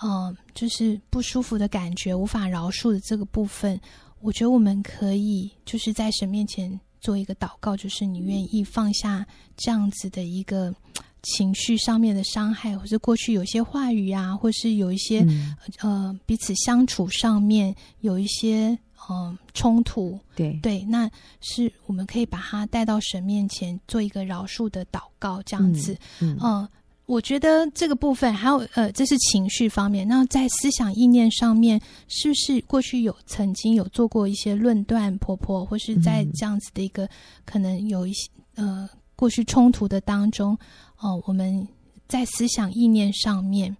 [0.01, 3.79] 嗯、呃，就是不舒服的感觉，无法饶恕的这个部分？
[4.21, 9.25] 我觉得我们可以就是在神面前做一个祷告，就是你愿意放下
[9.57, 10.73] 这样子的一个
[11.23, 18.77] 情绪上面的伤害，或者过去有些话语啊，或是有一些、嗯、呃彼此相处上面有一些。
[19.11, 21.09] 嗯，冲突，对对，那
[21.41, 25.97] 是我们可以把它带到神面前，做一个饶恕的祷告，这样子。
[26.19, 26.69] 嗯，嗯，
[27.09, 30.07] 我觉得这个部分还有呃，这是情绪方面。
[30.07, 37.09] 那在思想意念上面，是不是过去有曾经有做过一些论断婆婆，或是在这样子的一个、
[37.45, 40.55] 可能有一些呃过去冲突的当中，
[40.99, 41.67] 哦、我们
[42.07, 43.75] 在思想意念上面，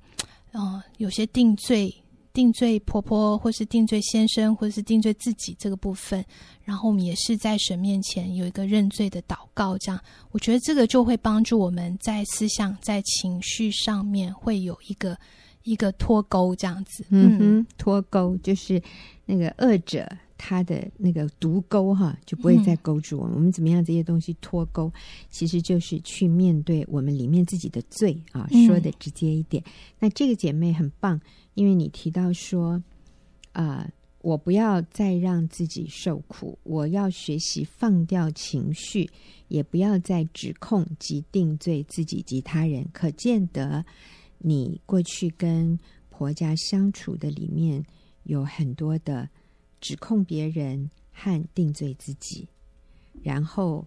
[0.52, 1.88] 呃，有些定罪。
[2.34, 6.24] 定罪婆婆，或是定罪先生，或是定罪自己这个部分，
[6.64, 10.00] 然后我们也是在神面前有一个认罪的祷告，这样
[10.32, 15.18] 我觉得这个就会帮助我们在思想、在情绪上面会有一个
[15.64, 17.06] 一个脱钩，这样子。
[17.10, 18.82] 嗯哼，脱钩就是
[19.26, 20.08] 那个恶者
[20.40, 23.34] 他的那个毒钩哈，就不会再勾住我们。
[23.34, 24.92] 嗯、我们怎么样这些东西脱钩，
[25.30, 28.48] 其实就是去面对我们里面自己的罪啊。
[28.66, 31.20] 说的直接一点，嗯、那这个姐妹很棒，
[31.56, 32.82] 因为你提到说
[33.52, 39.10] 啊、呃，我不要再让自己受苦，我要学习放掉情绪，
[39.50, 42.88] 也不要再指控及定罪自己及他人。
[42.94, 43.84] 可见得
[44.38, 45.78] 你过去跟
[46.10, 47.84] 婆家相处的里面
[48.24, 49.30] 有很多的。
[49.80, 52.48] 指控别人和定罪自己，
[53.22, 53.86] 然后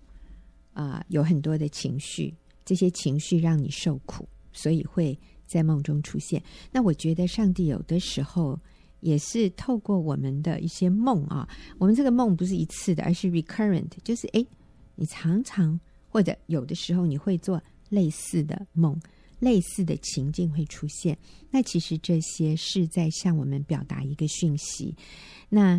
[0.72, 6.42] 啊、有很多的情绪，这些情绪让你受苦，所以会在梦中出现。
[6.70, 8.59] 那我觉得上帝有的时候
[9.00, 14.46] 也是透过我们的一些梦啊，我们这个梦不是一次的，而是 recurrent，就是诶，
[14.94, 15.78] 你常常
[16.09, 18.98] 或者有的时候你会做类似的梦，
[19.42, 21.18] 类似的情境会出现。
[21.50, 24.94] 那其实这些是在向我们表达一个讯息。
[25.48, 25.72] 那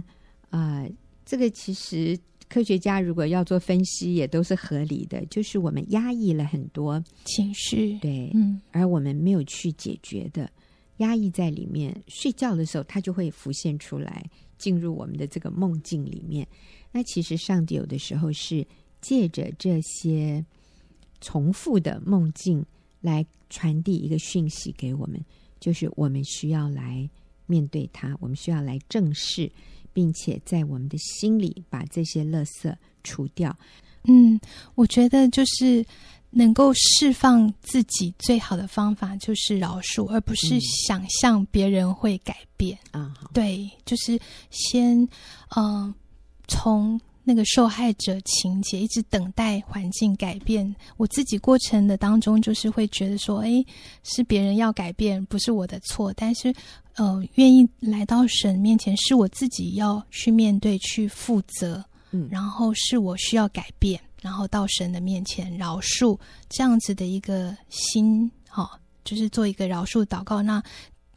[0.50, 0.92] 啊、呃，
[1.26, 5.26] 这个其实科学家如果要做分析，也都是合理的。
[5.28, 10.52] 就是我们压抑了很多情绪，对，嗯，而我们没有去解决的，
[10.98, 11.96] 压抑在里面。
[12.10, 16.46] 睡觉的时候，它就会浮现出来，进入我们的这个梦境里面。
[16.92, 18.68] 那其实上帝有的时候是
[19.00, 20.46] 借着这些
[21.22, 22.64] 重复的梦境
[23.04, 25.24] 来传递一个讯息给我们，
[25.60, 27.08] 就是我们需要来。
[27.46, 29.52] 面对它，我们需要来正视，
[29.92, 33.54] 并且在我们的心里把这些垃圾除掉。
[34.06, 34.40] 嗯，
[34.76, 35.86] 我觉得就是
[36.30, 42.80] 能够释放自己最好的方法就是饶恕，而不是想象别人会改变。
[42.92, 44.18] 啊、嗯，对，就是
[44.50, 44.98] 先
[45.50, 45.96] 嗯、呃、
[46.48, 47.00] 从。
[47.24, 53.66] 那个受害者情节一直等待环境改变，我自己过程的当中就是会觉得说，诶，
[54.04, 56.12] 是别人要改变，不是我的错。
[56.18, 56.54] 但是，
[56.96, 61.84] 呃，愿意来到神面前，是我自己要去面对、去负责。
[62.12, 68.70] 嗯，然后是我需要改变，然后到神的面前饶恕，这样子的一个心，哈、哦，
[69.06, 70.62] 就是做一个饶恕祷告，那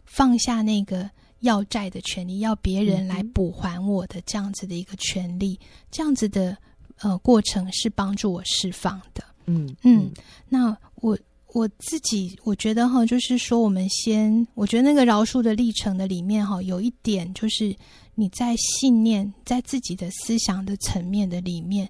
[0.04, 1.10] 放下那个。
[1.46, 6.56] 要债的权利，要别人来补还我的这样子的一个权利，嗯、这样子的
[7.00, 9.24] 呃过程是帮助我释放的。
[9.46, 10.10] 嗯嗯，嗯，
[10.48, 11.16] 那我
[11.54, 17.74] 我自己我觉得哈，就是说我们先，我觉得那个饶恕的历程的里面哈，有一点就是
[18.14, 21.88] 你在信念在自己的思想的层面的里面，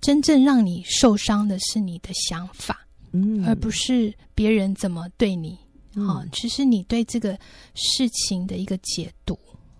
[0.00, 5.56] 真正让你受伤的是你的想法，嗯，而不是别人怎么对你。
[6.06, 7.38] 好，其实你对这个
[7.74, 9.38] 事情的一个解读，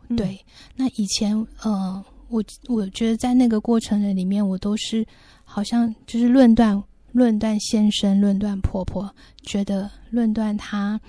[0.08, 0.38] 嗯、对。
[0.76, 5.06] 那以前，呃，我我觉得在那个过程的里面，我都是
[5.44, 11.00] 好像就是论断论断先生，论断婆婆，觉得论断她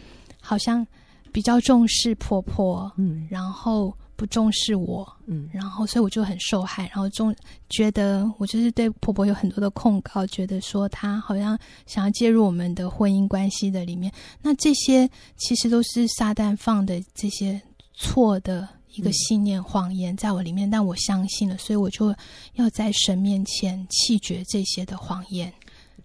[0.42, 0.86] 好像
[1.32, 3.94] 比较重视婆婆，嗯，然后。
[4.20, 7.34] 不重视我，嗯，然后所以我就很受害，然后中
[7.70, 17.62] 觉得我就是对婆婆有很多的控告，觉得说她好像想要介入我们的婚姻关系的里面，那这些其实都是撒旦放的这些
[17.94, 22.14] 错的一个信念、谎言在我里面，但我相信了，所以我就
[22.56, 25.54] 要在神面前弃绝这些的谎言。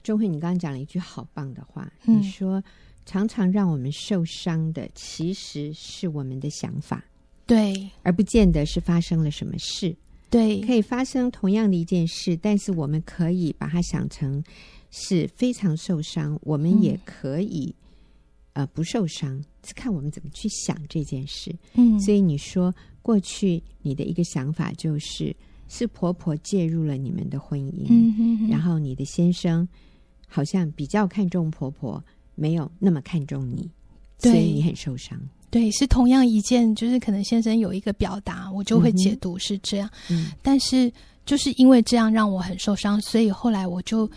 [0.05, 2.63] 周慧，你刚刚讲了一句好棒的话，嗯，你说
[3.07, 7.03] 常常让我们受伤的其实是我们的想法。
[7.47, 9.95] 对，而不见得是发生了什么事。
[10.31, 14.43] 对，可以发生同样的一件事，但是我们可以把它想成
[14.91, 16.37] 是非常受伤。
[16.43, 17.73] 我们也可以、
[18.55, 21.55] 嗯、呃不受伤，是看我们怎么去想这件事。
[21.75, 25.37] 嗯，所以你说过去你的一个想法就是
[25.69, 29.69] 是婆婆介入了你们的婚姻，嗯哼哼，然后你的先生
[30.27, 32.03] 好像比较看重婆婆，
[32.35, 33.71] 没有那么看重你，
[34.19, 35.21] 所以你很受伤。
[35.55, 39.89] 对，是同样一件，就是可能先生有一个表达，我就会解读是这样。
[40.11, 40.93] 嗯，但是
[41.25, 44.11] 就是因为这样让我很受伤，所以后来我就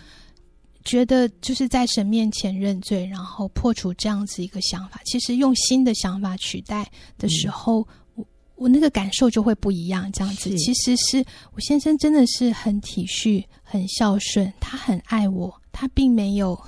[0.83, 4.99] 觉得就是在神面前认罪，然后破除这样子一个想法。
[5.05, 10.11] 其实用新的想法取代的时候，嗯、我我那个感受就会不一样。
[10.11, 11.23] 这样子，其实是
[11.53, 16.59] 我先生真的是很体恤、很孝顺，他很爱我，他并没有。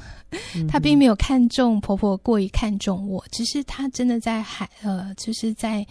[0.68, 5.86] 她并没有看重婆婆过于看重我，只是她真的在孩呃，就是在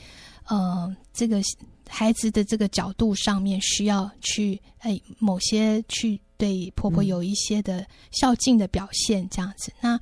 [0.46, 1.40] 呃这个
[1.88, 9.72] 孩子的这个角度上面需要去哎某些去对婆婆有一些的孝敬的表现这样子。
[9.80, 9.98] 那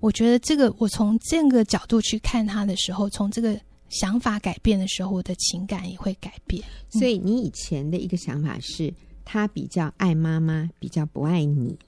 [0.00, 3.58] 我觉得这个我从这个角度去看她的时候，从这个
[3.88, 6.62] 想法改变的时候，我的情感也会改变。
[6.88, 8.92] 所以你以前的一个想法是，
[9.24, 11.78] 他比较爱妈妈，比较不爱你。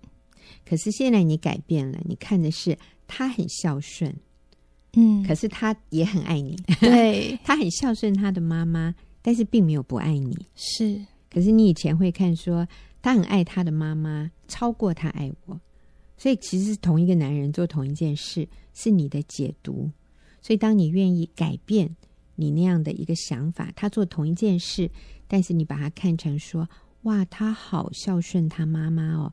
[0.64, 2.76] 可是现在你改变了，你看的是
[3.06, 4.14] 他很孝顺，
[4.94, 10.36] 嗯，可是他也很爱你，对， 他很孝顺他的妈妈，但是并没有不爱你。
[10.54, 12.66] 是，可是你以前会看说
[13.00, 15.60] 他很爱他的妈妈，超过他爱我，
[16.16, 19.90] 所以其实是同一个男人做同一件事，是你的解读。
[20.40, 21.96] 所以当你愿意改变
[22.36, 24.90] 你那样的一个想法，他做同一件事，
[25.26, 26.68] 但是你把他看成说，
[27.02, 29.32] 哇，他好孝顺他妈妈哦，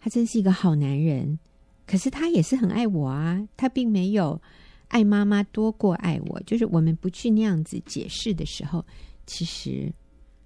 [0.00, 1.38] 他真是一个好男人。
[1.86, 4.38] 可是他也是很爱我啊，他并没有
[4.88, 6.38] 爱妈妈多过爱我。
[6.42, 8.84] 就是我们不去那样子解释的时候，
[9.26, 9.90] 其实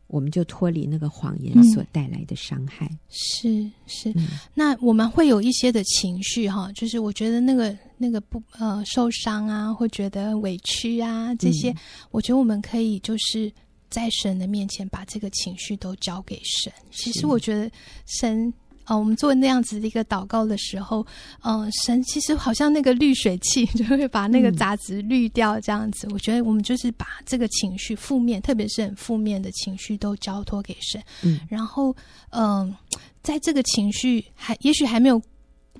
[0.07, 2.87] 我们就脱离那个谎言所带来的伤害。
[2.87, 11.77] 嗯、是是、嗯，那我们会有一些的情绪哈，就是我觉得那个那个不呃受伤啊，会觉得委屈啊这些、嗯，
[12.13, 13.53] 我觉得我们可以就是
[13.91, 16.73] 在神的面前把这个情绪都交给神。
[16.93, 17.69] 其实我觉得
[18.07, 18.55] 神。
[18.93, 21.07] 哦，我们做那样子的一个祷告的时候，
[21.43, 26.11] 嗯、呃，神其实好像那个滤水器， 就会把那个杂质滤掉，这样子、嗯。
[26.13, 31.03] 我觉得我们就是把这个情绪负面，特别是很负面的情绪，都交托给神。
[31.23, 31.97] 嗯，然后，
[32.31, 32.77] 嗯、呃，
[33.23, 35.21] 在这个情绪还也许还没有。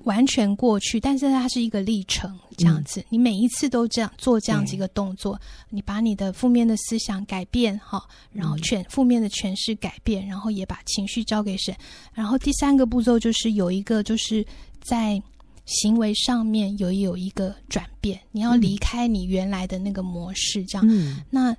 [0.03, 3.05] 完全过去，但是它是一个历程，这样子、嗯。
[3.09, 5.39] 你每一次都这样做这样子一个动作，
[5.69, 11.75] 你把你的负面的思想改变哈，然后全负面的诠释改变，然后也把情绪交给神。
[12.13, 14.45] 然后第三个步骤就是有一个就是
[14.81, 15.21] 在
[15.65, 20.85] 行为上面有有一个转变，你要离开你原来的那个模式，这样。
[20.89, 21.55] 嗯、那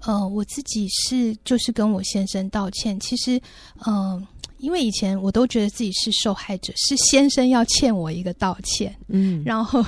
[0.00, 3.40] 呃，我自己是就是跟我先生道歉，其实
[3.86, 3.94] 嗯。
[3.94, 4.28] 呃
[4.58, 9.84] 因为以前我都觉得自己是受害者，是先生要欠我一个道歉，嗯，然后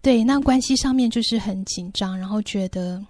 [0.00, 3.04] 对，那关系上面就是很紧张，然后觉得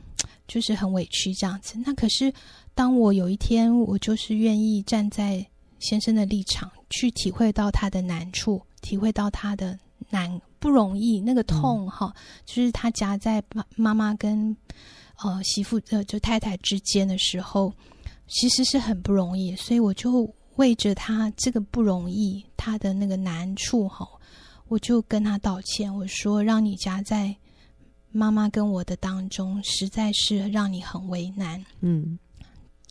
[0.46, 1.78] 就是很委屈这样子。
[1.84, 2.32] 那可是
[2.74, 5.46] 当我有一天，我就是愿意站在
[5.78, 9.78] 先生的立场，去体会到他的难处，体会到他的
[10.10, 14.56] 难不容易，那个痛哈、嗯，就是他夹在妈妈妈跟
[15.22, 17.72] 呃媳妇呃就太太之间的时候，
[18.26, 20.28] 其实是很不容易，所以我就。
[20.58, 24.06] 为着他这个不容易，他的那个难处哈，
[24.66, 25.92] 我就跟他道歉。
[25.92, 27.34] 我说，让你夹在
[28.10, 31.64] 妈妈跟我的当中，实在是让你很为难。
[31.80, 32.18] 嗯，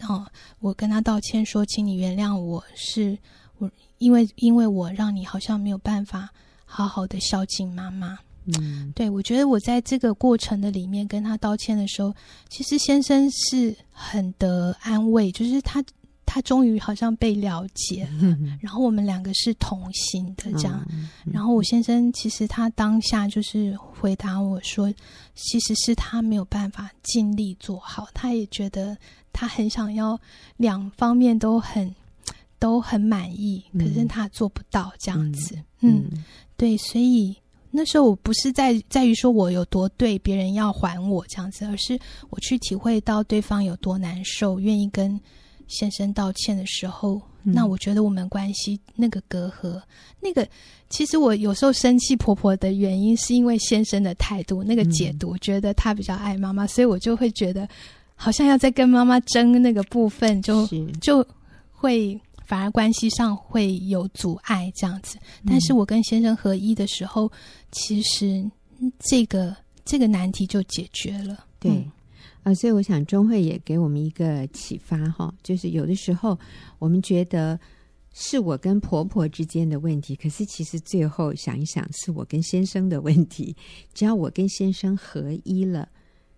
[0.08, 0.26] 哦，
[0.60, 3.18] 我跟他道歉说，请你原谅我，是
[3.58, 6.30] 我因为因为我让你好像没有办法
[6.64, 8.18] 好好的孝敬妈妈。
[8.46, 12.16] 嗯，对，我觉得我在这个过程的里面跟他道歉的时候，
[12.48, 15.84] 其实先生是很得安慰，就是他。
[16.28, 21.08] 他终于好像被了解了，嗯， 然后我们两个是同行的这样，嗯。
[21.32, 24.94] 然后我先生其实他当下就是回答我说，
[25.36, 28.96] 其实是他没有办法尽力做好，他也觉得
[29.32, 30.20] 他很想要
[30.58, 31.96] 两方面都很
[32.60, 35.56] 都很满意，可是他做不到这样子。
[35.80, 36.26] 嗯，嗯，
[36.58, 37.34] 对，所以
[37.72, 41.98] 那时候我不是在在于说我有多对别人要还我这样子，而是
[42.30, 45.18] 我去体会到对方有多难受，愿意跟。
[45.68, 49.82] 先生道歉的时候，那我觉得我们关系那个隔阂，
[50.20, 50.48] 那个
[50.90, 57.68] 其实我有时候生气婆婆的原因，是因为先生的态度那个解读，我觉得他比较爱妈妈，所以我就会觉得
[58.16, 60.68] 好像要在跟妈妈争那个部分，就
[61.02, 61.26] 就
[61.72, 65.18] 会反而关系上会有阻碍这样子。
[65.46, 67.32] 但是我跟先生合一的时候，
[67.72, 68.50] 其实
[69.00, 69.56] 这个
[69.86, 71.46] 这个难题就解决了。
[71.60, 71.86] 对。
[72.48, 76.40] 啊，所以我想钟慧也给我们一个启发哈，就是有的时候
[76.80, 77.60] 我们觉得
[78.14, 83.54] 是我跟婆婆之间的问题，可是其实最后想一想，是我跟先生的问题。
[83.94, 85.90] 只要我跟先生合一了，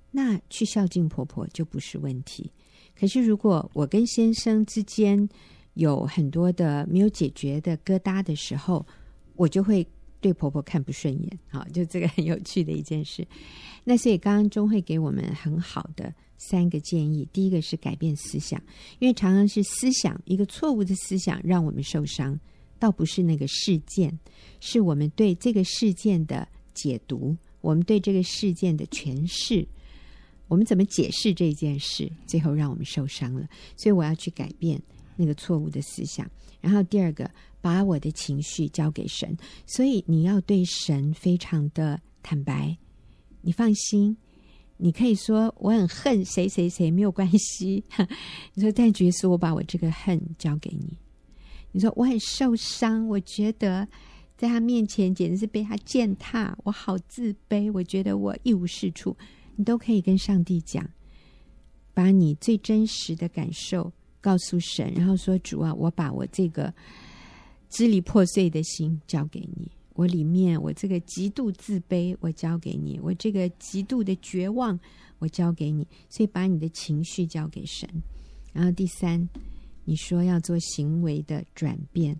[0.10, 2.52] 那去孝敬婆婆就不是问题。
[3.00, 5.30] 可是如果我跟先生之间
[5.76, 8.84] 有很多的没有解决的疙瘩的时候，
[9.36, 9.86] 我就会。
[10.22, 13.26] 对婆婆看不顺眼，好，就这个很有趣的一件事。
[13.84, 18.62] 那所以刚刚钟慧给我们很好的三个建议，第一个是改变思想，
[19.00, 22.40] 因为常常是思想一个错误的思想让我们受伤，
[22.78, 24.18] 倒不是那个事件，
[24.60, 29.68] 是我们对这个事件的解读，我们对这个事件的诠释，
[30.48, 33.48] 我们怎么解释这件事，最后让我们受伤了。
[33.76, 34.82] 所以我要去改变
[35.16, 36.30] 那个错误的思想。
[36.62, 37.30] 然后第二个。
[37.62, 42.78] 把我的情绪交给神，所以你要对神非常的坦白。
[43.42, 44.16] 你放心，
[44.78, 47.84] 你可以说我很恨谁谁谁，没有关系。
[48.54, 50.98] 你说但爵士我把我这个恨交给你。
[51.72, 53.88] 你说我很受伤，我觉得
[54.38, 59.16] 在他面前简直是被他践踏，我好自卑，我觉得我一无是处。
[59.56, 60.90] 你都可以跟上帝讲，
[61.94, 66.74] 把你最真实的感受告诉神，然后说主啊，我把我这个。
[67.72, 74.80] 支离破碎的心交给你，我里面我这个极度自卑，我交给你；我这个极度的绝望，
[75.18, 75.86] 我交给你。
[76.08, 77.86] 所以把你的情绪交给神。
[78.54, 79.28] 然后第三，
[79.84, 82.18] 你说要做行为的转变，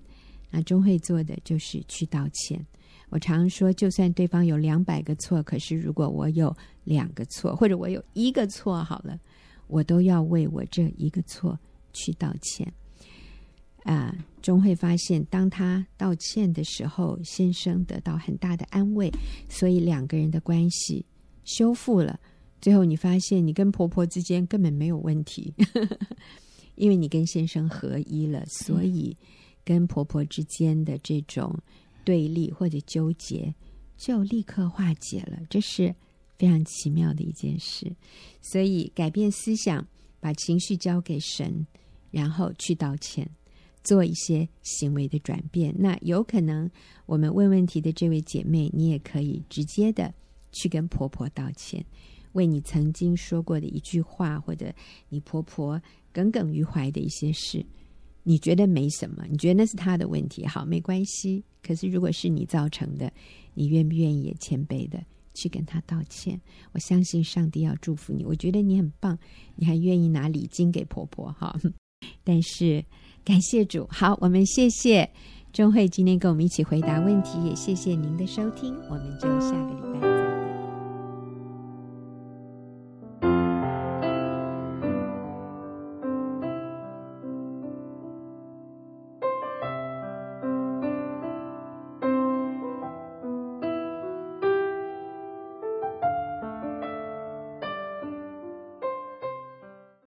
[0.52, 2.68] 那钟会做的就是去道歉。
[3.08, 6.54] 我常说，就算对方有两百个错，可是如果我有
[6.84, 9.18] 两个错，或者我有一个错，好了，
[9.68, 11.58] 我都要为我这一个错
[11.94, 12.74] 去道歉。
[13.92, 19.12] 啊，终会发现，当他道歉的时候，先生得到很大的安慰，
[19.50, 21.06] 所以两个人的关系
[21.44, 22.20] 修复了。
[22.62, 25.54] 最后，你发现你跟婆婆之间根本没有问题，
[26.76, 29.18] 因为你跟先生合一了，所以
[29.64, 31.58] 跟婆婆之间的这种。
[32.06, 33.54] 对立或者纠结，
[33.96, 35.94] 就立刻化解了，这是
[36.40, 37.94] 非常奇妙的一件事。
[38.42, 39.86] 所以改变思想，
[40.20, 41.68] 把情绪交给神，
[42.10, 43.30] 然后去道歉，
[43.84, 45.74] 做一些行为的转变。
[45.78, 46.70] 那有可能，
[47.06, 50.14] 我们问问题的这位姐妹，你也可以直接的
[50.52, 51.84] 去跟婆婆道歉，
[52.34, 54.74] 为你曾经说过的一句话，或者
[55.10, 57.66] 你婆婆耿耿于怀的一些事。
[58.24, 61.44] 你觉得没什么，你觉得那是他的问题，好，没关系。
[61.64, 63.12] 可是如果是你造成的，
[63.54, 65.04] 你愿不愿意也谦卑的
[65.34, 66.40] 去跟他道歉？
[66.74, 68.24] 我相信上帝要祝福你。
[68.24, 69.18] 我觉得你很棒，
[69.56, 71.58] 你还愿意拿礼金给婆婆哈。
[72.24, 72.84] 但是
[73.24, 75.10] 感谢主，好，我们谢谢
[75.54, 80.19] 钟慧今天跟我们一起回答问题，也谢谢您的收听，我们就下个礼拜。